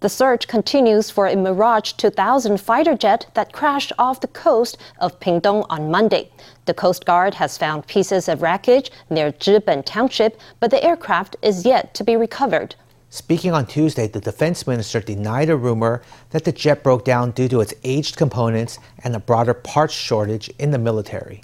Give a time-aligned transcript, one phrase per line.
[0.00, 5.18] The search continues for a Mirage 2000 fighter jet that crashed off the coast of
[5.18, 6.30] Pingdong on Monday.
[6.66, 11.66] The Coast Guard has found pieces of wreckage near Zhiben Township, but the aircraft is
[11.66, 12.76] yet to be recovered.
[13.10, 17.48] Speaking on Tuesday, the defense minister denied a rumor that the jet broke down due
[17.48, 21.42] to its aged components and a broader parts shortage in the military.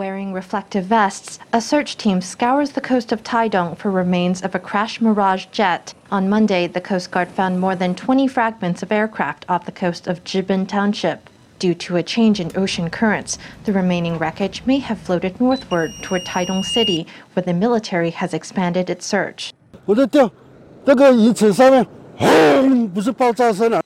[0.00, 4.58] Wearing reflective vests, a search team scours the coast of Taidong for remains of a
[4.58, 5.92] crashed Mirage jet.
[6.10, 10.06] On Monday, the Coast Guard found more than 20 fragments of aircraft off the coast
[10.06, 11.28] of Zhiben Township.
[11.58, 16.24] Due to a change in ocean currents, the remaining wreckage may have floated northward toward
[16.24, 19.52] Taidong City, where the military has expanded its search.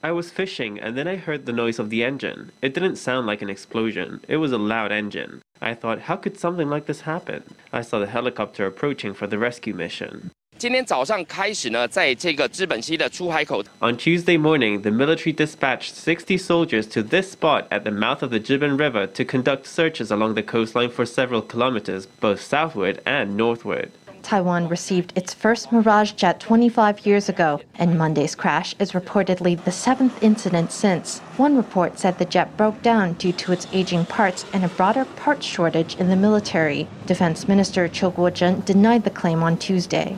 [0.02, 2.52] I was fishing and then I heard the noise of the engine.
[2.62, 5.42] It didn't sound like an explosion, it was a loud engine.
[5.64, 7.42] I thought, how could something like this happen?
[7.72, 10.30] I saw the helicopter approaching for the rescue mission.
[13.82, 18.30] On Tuesday morning, the military dispatched 60 soldiers to this spot at the mouth of
[18.30, 23.34] the Zhiben River to conduct searches along the coastline for several kilometers, both southward and
[23.36, 23.90] northward.
[24.24, 29.70] Taiwan received its first Mirage jet 25 years ago, and Monday's crash is reportedly the
[29.70, 31.20] seventh incident since.
[31.36, 35.04] One report said the jet broke down due to its aging parts and a broader
[35.04, 36.88] parts shortage in the military.
[37.06, 40.16] Defense Minister Chiu Kuo-cheng denied the claim on Tuesday.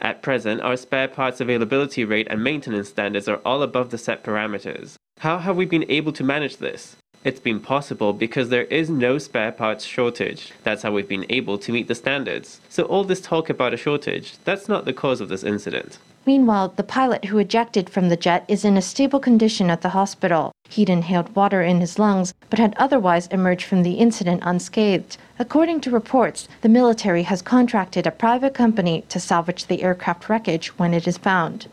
[0.00, 4.22] At present, our spare parts availability rate and maintenance standards are all above the set
[4.22, 4.94] parameters.
[5.18, 6.96] How have we been able to manage this?
[7.24, 10.52] It's been possible because there is no spare parts shortage.
[10.62, 12.60] That's how we've been able to meet the standards.
[12.68, 15.98] So all this talk about a shortage, that's not the cause of this incident.
[16.26, 19.88] Meanwhile, the pilot who ejected from the jet is in a stable condition at the
[19.88, 20.52] hospital.
[20.68, 25.16] He'd inhaled water in his lungs, but had otherwise emerged from the incident unscathed.
[25.40, 30.78] According to reports, the military has contracted a private company to salvage the aircraft wreckage
[30.78, 31.66] when it is found.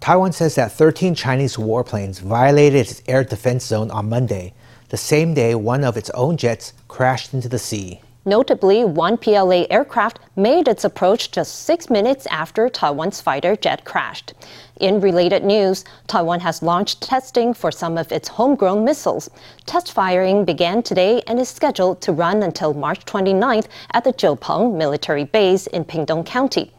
[0.00, 4.52] Taiwan says that 13 Chinese warplanes violated its air defense zone on Monday
[4.94, 8.00] the same day one of its own jets crashed into the sea.
[8.24, 14.34] Notably, one PLA aircraft made its approach just six minutes after Taiwan's fighter jet crashed.
[14.78, 19.28] In related news, Taiwan has launched testing for some of its homegrown missiles.
[19.66, 24.76] Test firing began today and is scheduled to run until March 29th at the Jiupeng
[24.76, 26.72] military base in Pingdong County.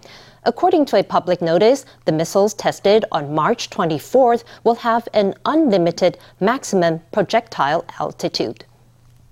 [0.47, 6.19] According to a public notice, the missiles tested on March 24th will have an unlimited
[6.39, 8.63] maximum projectile altitude.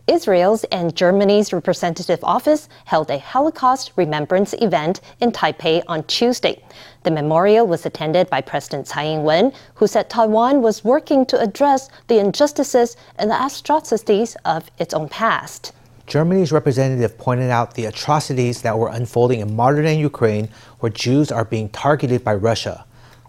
[0.07, 6.63] Israel's and Germany's representative office held a Holocaust remembrance event in Taipei on Tuesday.
[7.03, 11.89] The memorial was attended by President Tsai Ing-wen, who said Taiwan was working to address
[12.07, 15.73] the injustices and the atrocities of its own past.
[16.05, 20.49] Germany's representative pointed out the atrocities that were unfolding in modern day Ukraine,
[20.79, 22.85] where Jews are being targeted by Russia.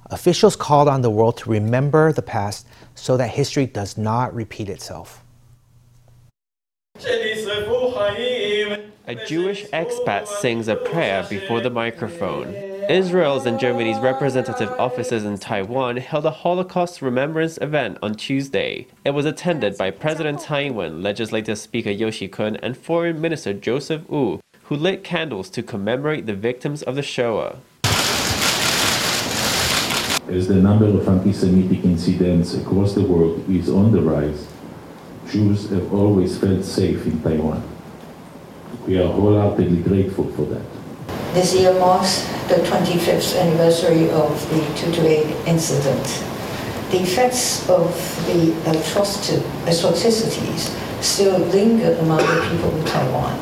[0.06, 4.68] Officials called on the world to remember the past so that history does not repeat
[4.68, 5.22] itself.
[9.06, 12.73] A Jewish expat sings a prayer before the microphone.
[12.88, 18.86] Israel's and Germany's representative offices in Taiwan held a Holocaust remembrance event on Tuesday.
[19.04, 24.08] It was attended by President Tsai Ing-wen, Legislative Speaker You Si-kun, and Foreign Minister Joseph
[24.10, 27.56] Wu, who lit candles to commemorate the victims of the Shoah.
[30.28, 34.46] As the number of anti-Semitic incidents across the world is on the rise,
[35.30, 37.62] Jews have always felt safe in Taiwan.
[38.86, 40.83] We are wholeheartedly grateful for that.
[41.34, 46.04] This year marks the 25th anniversary of the 228 incident.
[46.92, 47.90] The effects of
[48.26, 48.54] the
[49.66, 53.36] atrocities still linger among the people of Taiwan.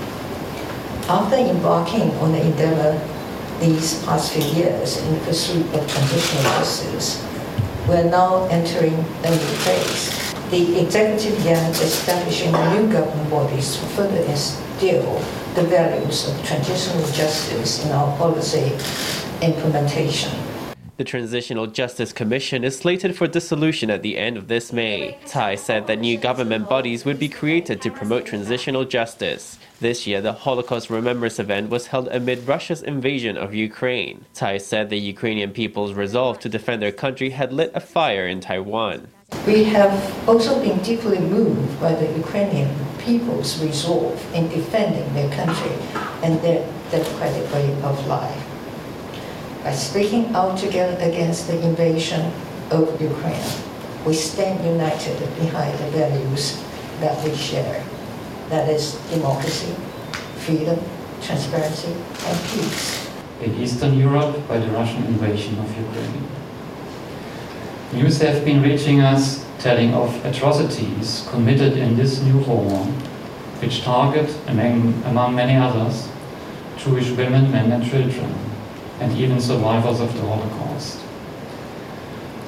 [1.07, 2.99] After embarking on the endeavor
[3.61, 7.23] these past few years in pursuit of transitional justice,
[7.87, 13.87] we are now entering a new phase the executive yuan establishing new government bodies to
[13.97, 15.17] further instill
[15.55, 18.73] the values of transitional justice in our policy
[19.43, 20.33] implementation.
[20.97, 25.19] The Transitional Justice Commission is slated for dissolution at the end of this May.
[25.27, 29.59] Tsai said that new government bodies would be created to promote transitional justice.
[29.81, 34.25] This year, the Holocaust Remembrance event was held amid Russia's invasion of Ukraine.
[34.33, 38.41] Tsai said the Ukrainian people's resolve to defend their country had lit a fire in
[38.41, 39.09] Taiwan.
[39.47, 39.95] We have
[40.29, 45.75] also been deeply moved by the Ukrainian people's resolve in defending their country
[46.23, 48.43] and their democratic way of life.
[49.65, 52.33] By speaking out together against the invasion
[52.71, 53.51] of Ukraine,
[54.07, 56.63] we stand united behind the values
[57.01, 57.83] that we share.
[58.49, 59.75] That is democracy,
[60.47, 60.79] freedom,
[61.21, 61.95] transparency,
[62.29, 63.03] and peace.
[63.43, 66.23] in Eastern Europe by the Russian invasion of Ukraine.
[67.93, 72.87] News have been reaching us telling of atrocities committed in this new war,
[73.61, 76.09] which target, among, among many others,
[76.79, 78.35] Jewish women, men and children,
[78.99, 81.01] and even survivors of the Holocaust.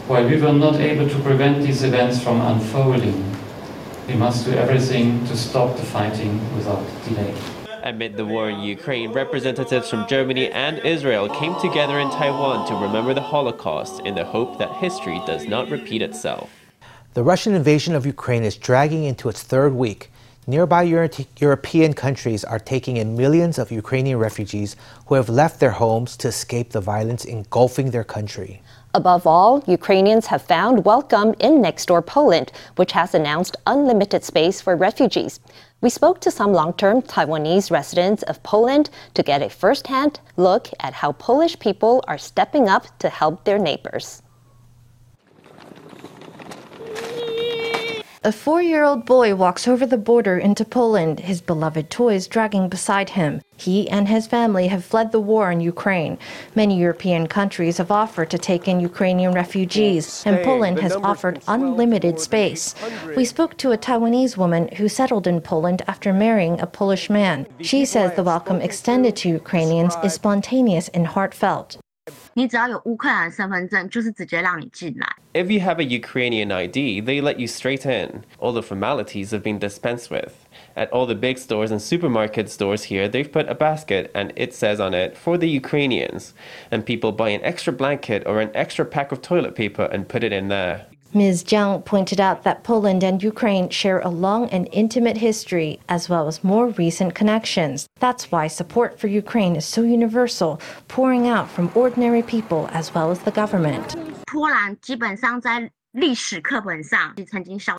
[0.08, 3.37] While we were not able to prevent these events from unfolding,
[4.08, 7.63] we must do everything to stop the fighting without delay.
[7.85, 12.75] Amid the war in Ukraine, representatives from Germany and Israel came together in Taiwan to
[12.75, 16.49] remember the Holocaust in the hope that history does not repeat itself.
[17.13, 20.11] The Russian invasion of Ukraine is dragging into its third week.
[20.47, 24.77] Nearby Euro European countries are taking in millions of Ukrainian refugees
[25.09, 28.63] who have left their homes to escape the violence engulfing their country.
[28.96, 34.61] Above all, Ukrainians have found welcome in next door Poland, which has announced unlimited space
[34.61, 35.41] for refugees.
[35.81, 40.20] We spoke to some long term Taiwanese residents of Poland to get a first hand
[40.37, 44.23] look at how Polish people are stepping up to help their neighbors.
[48.26, 52.71] A four year old boy walks over the border into Poland, his beloved toys dragging
[52.71, 53.43] beside him.
[53.59, 56.17] He and his family have fled the war in Ukraine.
[56.55, 62.19] Many European countries have offered to take in Ukrainian refugees, and Poland has offered unlimited
[62.19, 62.75] space.
[63.15, 67.47] We spoke to a Taiwanese woman who settled in Poland after marrying a Polish man.
[67.61, 71.76] She says the welcome extended to Ukrainians is spontaneous and heartfelt.
[75.33, 78.25] If you have a Ukrainian ID, they let you straight in.
[78.39, 80.47] All the formalities have been dispensed with.
[80.77, 84.53] At all the big stores and supermarket stores here, they've put a basket and it
[84.53, 86.35] says on it, for the Ukrainians.
[86.71, 90.23] And people buy an extra blanket or an extra pack of toilet paper and put
[90.23, 90.87] it in there.
[91.14, 91.44] Ms.
[91.44, 96.26] Jiang pointed out that Poland and Ukraine share a long and intimate history, as well
[96.26, 97.87] as more recent connections.
[98.00, 103.12] That's why support for Ukraine is so universal, pouring out from ordinary people as well
[103.12, 103.94] as the government.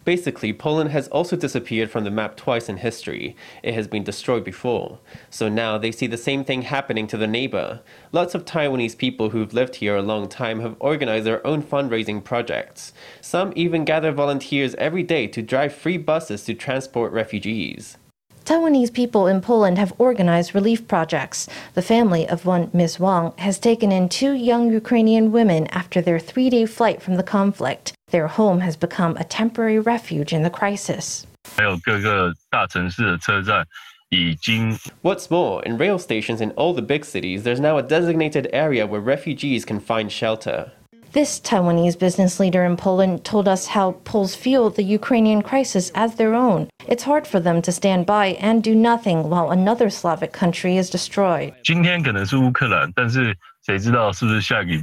[0.05, 3.35] Basically, Poland has also disappeared from the map twice in history.
[3.61, 4.99] It has been destroyed before.
[5.29, 7.81] So now they see the same thing happening to their neighbor.
[8.13, 12.23] Lots of Taiwanese people who've lived here a long time have organized their own fundraising
[12.23, 12.93] projects.
[13.19, 17.97] Some even gather volunteers every day to drive free buses to transport refugees.
[18.45, 21.49] Taiwanese people in Poland have organized relief projects.
[21.73, 22.99] The family of one Ms.
[22.99, 27.23] Wang has taken in two young Ukrainian women after their three day flight from the
[27.23, 27.94] conflict.
[28.09, 31.25] Their home has become a temporary refuge in the crisis.
[35.01, 38.85] What's more, in rail stations in all the big cities, there's now a designated area
[38.85, 40.71] where refugees can find shelter.
[41.15, 46.15] This Taiwanese business leader in Poland told us how Poles feel the Ukrainian crisis as
[46.15, 46.67] their own.
[46.89, 50.89] It's hard for them to stand by and do nothing while another Slavic country is
[50.89, 51.53] destroyed.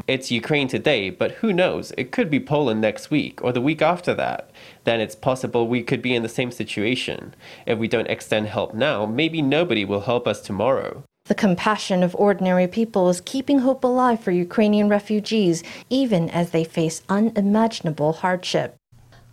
[0.08, 1.92] It's Ukraine today, but who knows?
[1.98, 4.50] It could be Poland next week or the week after that.
[4.84, 7.34] Then it's possible we could be in the same situation.
[7.66, 11.04] If we don't extend help now, maybe nobody will help us tomorrow.
[11.32, 16.62] The compassion of ordinary people is keeping hope alive for Ukrainian refugees, even as they
[16.62, 18.76] face unimaginable hardship.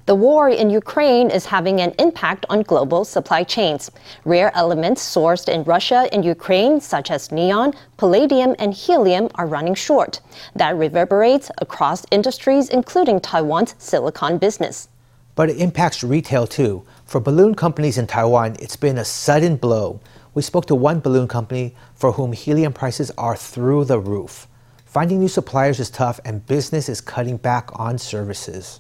[0.06, 3.92] The war in Ukraine is having an impact on global supply chains.
[4.24, 9.76] Rare elements sourced in Russia and Ukraine, such as neon, palladium, and helium, are running
[9.76, 10.22] short.
[10.56, 14.88] That reverberates across industries, including Taiwan's silicon business.
[15.36, 16.86] But it impacts retail too.
[17.10, 20.00] For balloon companies in Taiwan, it's been a sudden blow.
[20.36, 24.48] We spoke to one balloon company for whom helium prices are through the roof.
[24.86, 28.80] Finding new suppliers is tough, and business is cutting back on services.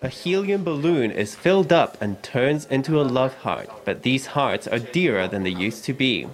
[0.00, 4.66] A helium balloon is filled up and turns into a love heart, but these hearts
[4.66, 6.26] are dearer than they used to be.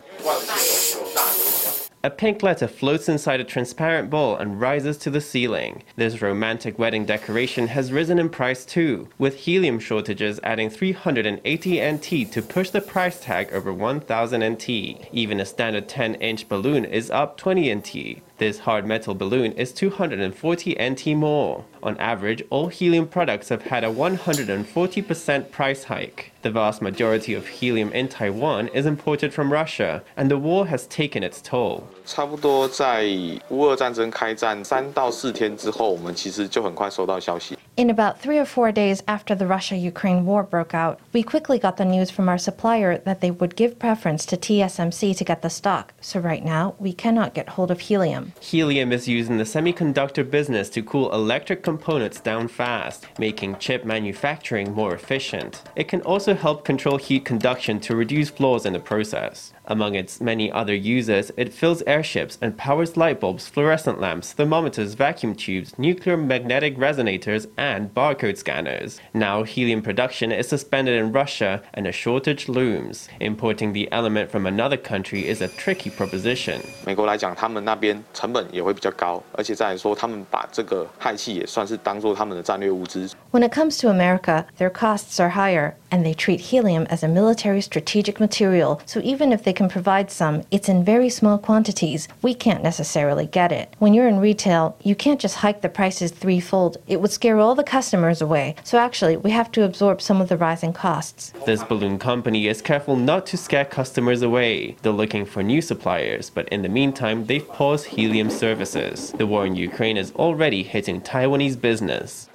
[2.02, 5.82] A pink letter floats inside a transparent bowl and rises to the ceiling.
[5.96, 12.32] This romantic wedding decoration has risen in price too, with helium shortages adding 380 NT
[12.32, 14.70] to push the price tag over 1000 NT.
[15.12, 18.22] Even a standard 10 inch balloon is up 20 NT.
[18.39, 21.63] This hard metal balloon is 240 NT more.
[21.81, 26.31] On average, all helium products have had a 140% price hike.
[26.41, 30.85] The vast majority of helium in Taiwan is imported from Russia, and the war has
[30.87, 31.83] taken its toll.
[32.05, 33.05] 差不多在
[33.49, 37.57] 乌俄战争开战三到四天之后，我们其实就很快收到消息。
[37.80, 41.58] In about three or four days after the Russia Ukraine war broke out, we quickly
[41.58, 45.40] got the news from our supplier that they would give preference to TSMC to get
[45.40, 45.94] the stock.
[46.02, 48.34] So right now, we cannot get hold of helium.
[48.38, 53.86] Helium is used in the semiconductor business to cool electric components down fast, making chip
[53.86, 55.62] manufacturing more efficient.
[55.74, 59.54] It can also help control heat conduction to reduce flaws in the process.
[59.67, 64.93] Among its many other uses, it fills airships and powers light bulbs, fluorescent lamps, thermometers,
[64.93, 68.99] vacuum tubes, nuclear magnetic resonators, and barcode scanners.
[69.13, 73.07] Now, helium production is suspended in Russia and a shortage looms.
[73.19, 76.61] Importing the element from another country is a tricky proposition.
[76.85, 83.09] 美国来讲，他们那边成本也会比较高，而且再来说，他们把这个氦气也算是当做他们的战略物资。
[83.31, 87.61] When it comes to America, their costs are higher, and they treat helium as a military
[87.61, 88.79] strategic material.
[88.85, 92.08] So even if they can provide some, it's in very small quantities.
[92.22, 93.76] We can't necessarily get it.
[93.78, 96.78] When you're in retail, you can't just hike the prices threefold.
[96.86, 98.54] It would scare all the customers away.
[98.64, 101.34] So actually, we have to absorb some of the rising costs.
[101.44, 104.76] This balloon company is careful not to scare customers away.
[104.80, 109.12] They're looking for new suppliers, but in the meantime, they've paused helium services.
[109.18, 112.30] The war in Ukraine is already hitting Taiwanese business.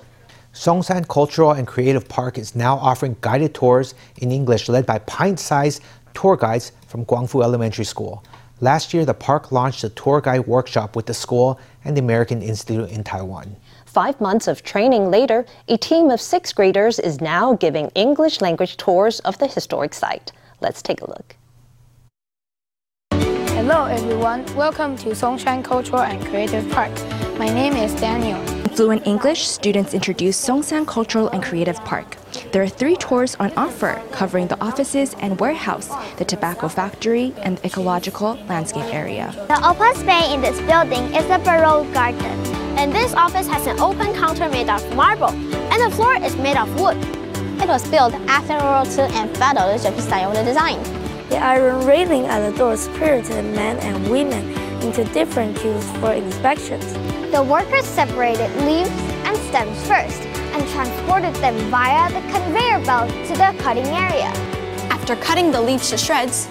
[0.54, 5.40] Songshan Cultural and Creative Park is now offering guided tours in English led by pint
[5.40, 5.82] sized
[6.16, 8.24] tour guides from Guangfu Elementary School.
[8.62, 12.42] Last year, the park launched a tour guide workshop with the school and the American
[12.42, 13.56] Institute in Taiwan.
[13.86, 18.78] Five months of training later, a team of sixth graders is now giving English language
[18.78, 20.32] tours of the historic site.
[20.62, 21.36] Let's take a look.
[23.12, 26.92] Hello everyone, welcome to Songshan Cultural and Creative Park.
[27.38, 28.40] My name is Daniel.
[28.76, 32.18] Fluent English, students introduce Songshan Cultural and Creative Park.
[32.56, 37.58] There are three tours on offer, covering the offices and warehouse, the tobacco factory, and
[37.58, 39.34] the ecological landscape area.
[39.50, 42.40] The open space in this building is the Baroque Garden.
[42.80, 46.56] And this office has an open counter made of marble, and the floor is made
[46.56, 46.96] of wood.
[47.62, 50.82] It was built after World War II and followed Japanese style design.
[51.28, 56.94] The iron railing at the door spirited men and women into different queues for inspections.
[57.34, 58.96] The workers separated leaves
[59.28, 60.25] and stems first
[60.56, 64.32] and transported them via the conveyor belt to the cutting area.
[64.90, 66.48] After cutting the leaves to shreds,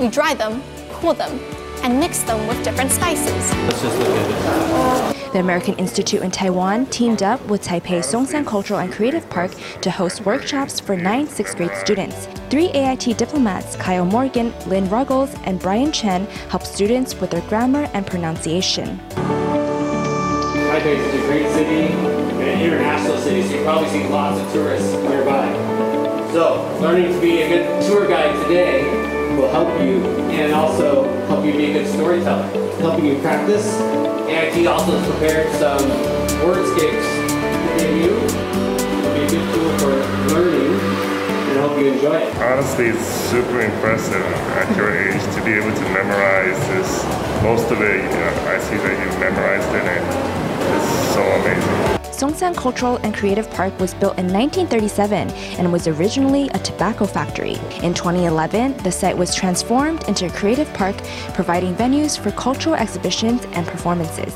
[0.00, 1.38] we dry them, cool them,
[1.84, 3.54] and mix them with different spices.
[3.62, 5.32] Let's just look at it.
[5.32, 9.90] The American Institute in Taiwan teamed up with Taipei Songshan Cultural and Creative Park to
[9.90, 12.26] host workshops for nine sixth grade students.
[12.50, 17.88] Three AIT diplomats, Kyle Morgan, Lynn Ruggles, and Brian Chen, help students with their grammar
[17.94, 18.98] and pronunciation.
[20.74, 22.13] Taipei is a great city
[22.44, 25.50] and an international city, so you probably see lots of tourists nearby.
[26.32, 28.84] So, learning to be a good tour guide today
[29.36, 32.46] will help you and also help you be a good storyteller,
[32.80, 33.80] helping you practice.
[34.28, 35.78] AIT also has prepared some
[36.44, 37.08] wordscapes
[37.64, 38.12] to give you.
[38.18, 40.74] It'll be a good tool for learning
[41.48, 42.36] and hope you enjoy it.
[42.36, 47.04] Honestly, it's super impressive at your age to be able to memorize this.
[47.42, 52.03] Most of it, you know, I see that you memorized it and it's so amazing.
[52.24, 55.28] Songshan Cultural and Creative Park was built in 1937
[55.58, 57.56] and was originally a tobacco factory.
[57.82, 60.96] In 2011, the site was transformed into a creative park,
[61.34, 64.32] providing venues for cultural exhibitions and performances.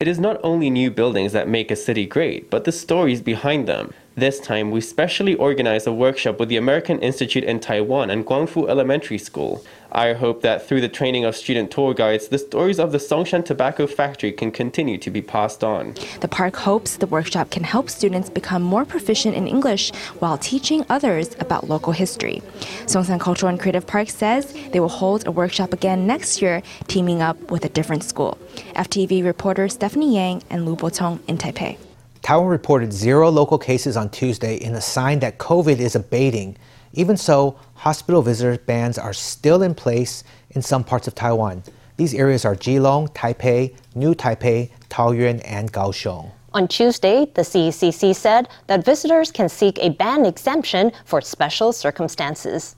[0.00, 3.68] It is not only new buildings that make a city great, but the stories behind
[3.68, 3.92] them.
[4.16, 8.68] This time, we specially organized a workshop with the American Institute in Taiwan and Guangfu
[8.68, 9.64] Elementary School.
[9.92, 13.44] I hope that through the training of student tour guides, the stories of the Songshan
[13.44, 15.94] Tobacco Factory can continue to be passed on.
[16.20, 20.84] The park hopes the workshop can help students become more proficient in English while teaching
[20.88, 22.42] others about local history.
[22.86, 27.22] Songshan Cultural and Creative Park says they will hold a workshop again next year, teaming
[27.22, 28.36] up with a different school.
[28.74, 31.78] FTV reporter Stephanie Yang and Lu Botong in Taipei.
[32.22, 36.56] Taiwan reported zero local cases on Tuesday in a sign that COVID is abating.
[36.92, 41.62] Even so, hospital visitor bans are still in place in some parts of Taiwan.
[41.96, 46.30] These areas are Keelung, Taipei, New Taipei, Taoyuan, and Kaohsiung.
[46.52, 52.76] On Tuesday, the CECC said that visitors can seek a ban exemption for special circumstances.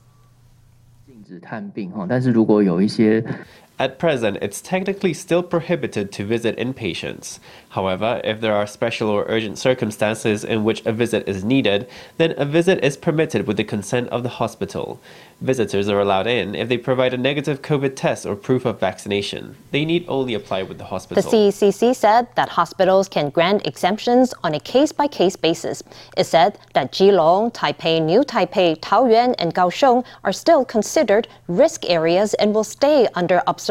[3.79, 7.39] At present, it's technically still prohibited to visit inpatients.
[7.69, 12.35] However, if there are special or urgent circumstances in which a visit is needed, then
[12.37, 15.01] a visit is permitted with the consent of the hospital.
[15.41, 19.55] Visitors are allowed in if they provide a negative COVID test or proof of vaccination.
[19.71, 21.23] They need only apply with the hospital.
[21.23, 25.81] The CECC said that hospitals can grant exemptions on a case by case basis.
[26.15, 32.35] It said that Keelung, Taipei, New Taipei, Taoyuan, and Kaohsiung are still considered risk areas
[32.35, 33.62] and will stay under observation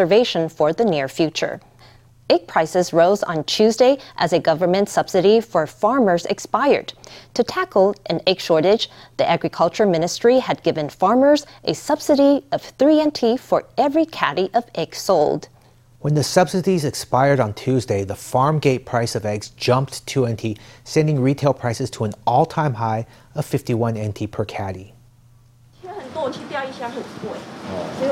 [0.49, 1.61] for the near future.
[2.31, 6.95] Egg prices rose on Tuesday as a government subsidy for farmers expired.
[7.35, 13.05] To tackle an egg shortage, the Agriculture Ministry had given farmers a subsidy of 3
[13.05, 15.49] NT for every caddy of eggs sold.
[16.01, 20.59] When the subsidies expired on Tuesday, the farm gate price of eggs jumped 2 NT,
[20.85, 24.95] sending retail prices to an all time high of 51 NT per caddy.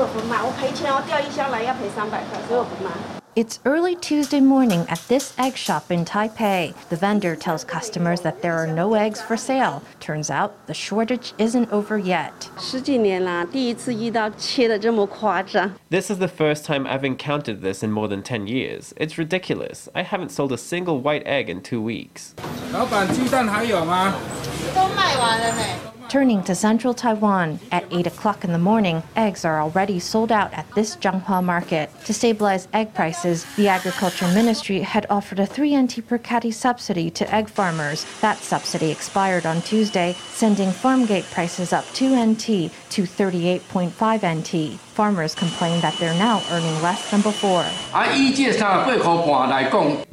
[0.00, 0.38] 我不卖。
[0.42, 2.90] 我赔钱，我钓一箱来要赔三百块，所以我不卖。
[3.36, 6.72] It's early Tuesday morning at this egg shop in Taipei.
[6.88, 9.82] The vendor tells customers that there are no eggs for sale.
[10.00, 12.48] Turns out the shortage isn't over yet.
[15.90, 18.94] This is the first time I've encountered this in more than 10 years.
[18.96, 19.90] It's ridiculous.
[19.94, 22.32] I haven't sold a single white egg in two weeks.
[22.72, 24.14] 老板，鸡蛋还有吗？
[24.74, 25.76] 都卖完了没
[26.11, 30.51] ？Turning to central Taiwan, at 8 o'clock in the morning, eggs are already sold out
[30.51, 31.89] at this Zhanghua market.
[32.03, 37.09] To stabilize egg prices, the Agriculture Ministry had offered a 3 NT per catty subsidy
[37.11, 38.05] to egg farmers.
[38.19, 42.45] That subsidy expired on Tuesday, sending farm gate prices up 2 NT
[42.89, 43.93] to 38.5
[44.37, 44.79] NT.
[44.91, 47.63] Farmers complain that they're now earning less than before.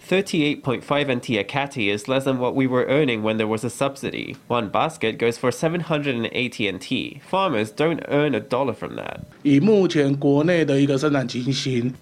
[0.08, 3.70] 38.5 NT a catty is less than what we were earning when there was a
[3.70, 4.36] subsidy.
[4.46, 7.22] One basket goes for 780 NT.
[7.22, 9.26] Farmers don't earn a dollar from that.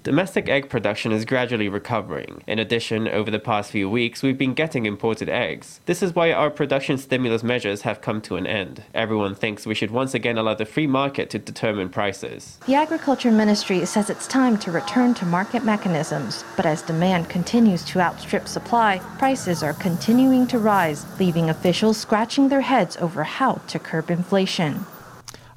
[0.03, 2.43] Domestic egg production is gradually recovering.
[2.47, 5.81] In addition, over the past few weeks, we've been getting imported eggs.
[5.87, 8.85] This is why our production stimulus measures have come to an end.
[8.95, 12.59] Everyone thinks we should once again allow the free market to determine prices.
[12.67, 17.85] The Agriculture Ministry says it's time to return to market mechanisms, but as demand continues
[17.85, 23.61] to outstrip supply, prices are continuing to rise, leaving officials scratching their heads over how
[23.69, 24.85] to curb inflation.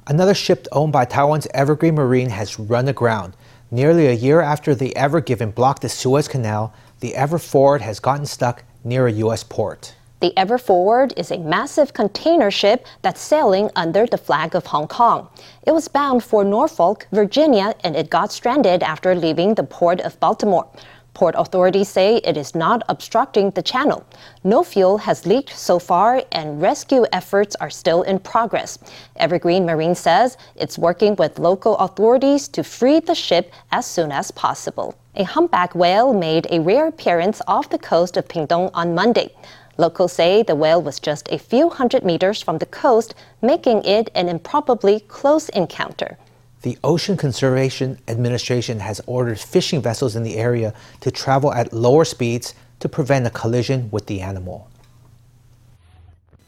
[0.06, 3.34] Another ship owned by Taiwan's Evergreen Marine has run aground.
[3.72, 7.98] Nearly a year after the Ever Given blocked the Suez Canal, the Ever Forward has
[7.98, 9.42] gotten stuck near a U.S.
[9.42, 9.96] port.
[10.20, 14.86] The Ever Forward is a massive container ship that's sailing under the flag of Hong
[14.86, 15.30] Kong.
[15.66, 20.20] It was bound for Norfolk, Virginia, and it got stranded after leaving the port of
[20.20, 20.68] Baltimore.
[21.14, 24.04] Port authorities say it is not obstructing the channel.
[24.44, 28.78] No fuel has leaked so far, and rescue efforts are still in progress.
[29.16, 34.30] Evergreen Marine says it's working with local authorities to free the ship as soon as
[34.30, 34.94] possible.
[35.16, 39.34] A humpback whale made a rare appearance off the coast of Pingdong on Monday.
[39.80, 44.10] Locals say the whale was just a few hundred meters from the coast, making it
[44.14, 46.18] an improbably close encounter.
[46.60, 52.04] The Ocean Conservation Administration has ordered fishing vessels in the area to travel at lower
[52.04, 54.68] speeds to prevent a collision with the animal.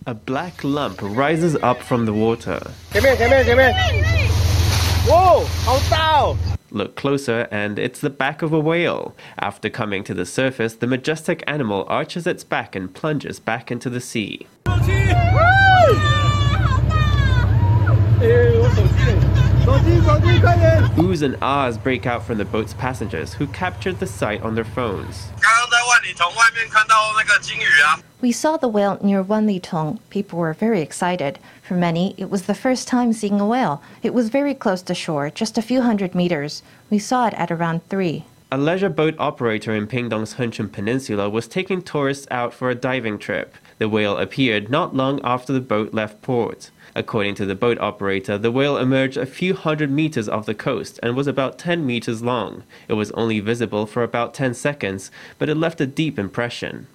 [0.07, 2.61] A black lump rises up from the water.
[5.09, 5.47] Whoa!
[6.73, 9.15] Look closer, and it's the back of a whale.
[9.39, 13.91] After coming to the surface, the majestic animal arches its back and plunges back into
[13.91, 14.47] the sea.
[20.97, 24.65] Oohs and ahs break out from the boat's passengers, who captured the sight on their
[24.65, 25.29] phones.
[28.23, 29.99] We saw the whale near Wanlitong.
[30.09, 31.41] People were very excited.
[31.61, 33.83] For many, it was the first time seeing a whale.
[34.01, 36.63] It was very close to shore, just a few hundred meters.
[36.89, 38.25] We saw it at around 3.
[38.53, 43.19] A leisure boat operator in Pingdong's Hengchun Peninsula was taking tourists out for a diving
[43.19, 43.57] trip.
[43.79, 46.71] The whale appeared not long after the boat left port.
[46.95, 51.01] According to the boat operator, the whale emerged a few hundred meters off the coast
[51.03, 52.65] and was about 10 meters long.
[52.87, 56.87] It was only visible for about 10 seconds, but it left a deep impression.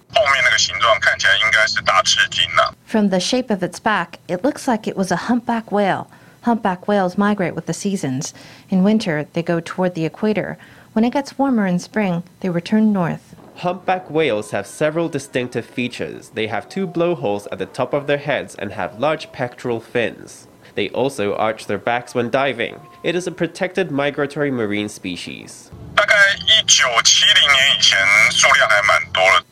[2.84, 6.08] From the shape of its back, it looks like it was a humpback whale.
[6.42, 8.32] Humpback whales migrate with the seasons.
[8.70, 10.56] In winter, they go toward the equator.
[10.92, 13.27] When it gets warmer in spring, they return north.
[13.58, 16.28] Humpback whales have several distinctive features.
[16.28, 20.46] They have two blowholes at the top of their heads and have large pectoral fins.
[20.76, 22.80] They also arch their backs when diving.
[23.02, 25.72] It is a protected migratory marine species.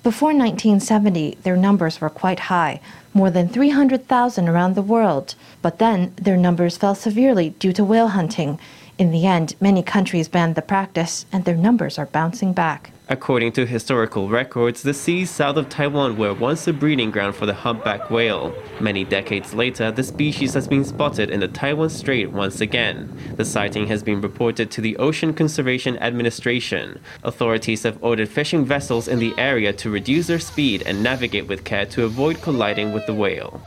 [0.05, 2.81] Before 1970, their numbers were quite high,
[3.13, 5.35] more than 300,000 around the world.
[5.63, 8.61] But then their numbers fell severely due to whale hunting.
[8.99, 12.93] In the end, many countries banned the practice, and their numbers are bouncing back.
[13.09, 17.47] According to historical records, the seas south of Taiwan were once a breeding ground for
[17.47, 18.53] the humpback whale.
[18.81, 23.17] Many decades later, the species has been spotted in the Taiwan Strait once again.
[23.37, 26.99] The sighting has been reported to the Ocean Conservation Administration.
[27.23, 31.63] Authorities have ordered fishing vessels in the area to reduce their speed and navigate with
[31.63, 33.65] care to avoid colliding with the whale.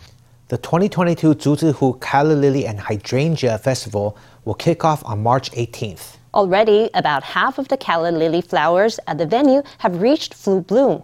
[0.49, 6.18] The 2022 Zhuzihu Calla Lily and Hydrangea Festival will kick off on March 18th.
[6.33, 11.03] Already, about half of the calla lily flowers at the venue have reached full bloom.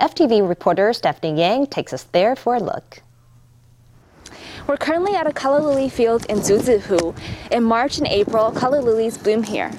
[0.00, 3.00] FTV reporter Stephanie Yang takes us there for a look.
[4.66, 7.16] We're currently at a calla lily field in Zhuzihu.
[7.52, 9.70] In March and April, calla lilies bloom here.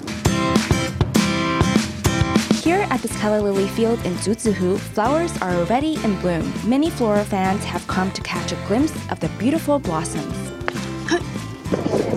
[2.62, 6.50] Here at this calla lily field in Zhuzihu, flowers are already in bloom.
[6.64, 10.34] Many flora fans have come to catch a glimpse of the beautiful blossoms.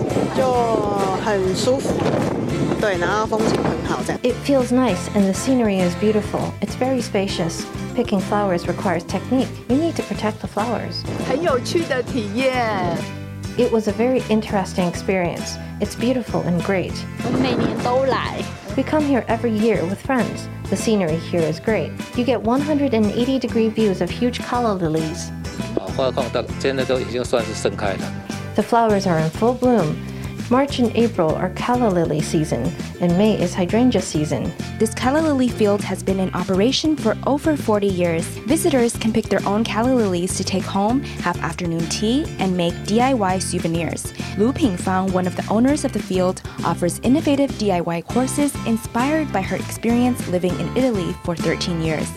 [4.23, 6.53] It feels nice and the scenery is beautiful.
[6.61, 7.65] It's very spacious.
[7.95, 9.49] Picking flowers requires technique.
[9.69, 11.03] You need to protect the flowers.
[13.57, 15.57] It was a very interesting experience.
[15.81, 16.93] It's beautiful and great.
[18.75, 20.47] We come here every year with friends.
[20.69, 21.91] The scenery here is great.
[22.15, 25.31] You get 180 degree views of huge calla lilies.
[25.95, 28.13] 花况到现在都已经算是盛开了。
[28.53, 29.95] The flowers are in full bloom.
[30.52, 34.52] March and April are calla lily season, and May is hydrangea season.
[34.78, 38.26] This calla lily field has been in operation for over 40 years.
[38.46, 42.74] Visitors can pick their own calla lilies to take home, have afternoon tea, and make
[42.84, 44.12] DIY souvenirs.
[44.36, 49.40] Lu Pingfang, one of the owners of the field, offers innovative DIY courses inspired by
[49.40, 52.10] her experience living in Italy for 13 years.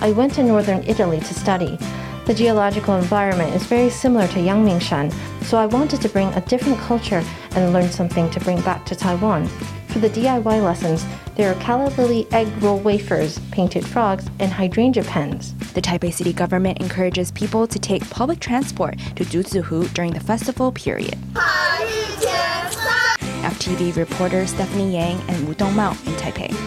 [0.00, 1.76] I went to northern Italy to study.
[2.26, 6.78] The geological environment is very similar to Yangmingshan, so I wanted to bring a different
[6.78, 9.46] culture and learn something to bring back to Taiwan.
[9.88, 11.04] For the DIY lessons,
[11.36, 15.54] there are calla lily egg roll wafers, painted frogs, and hydrangea pens.
[15.74, 20.72] The Taipei city government encourages people to take public transport to Zhuzihu during the festival
[20.72, 21.18] period.
[23.44, 26.64] FTV reporter Stephanie Yang and Wu Dongmao in Taipei.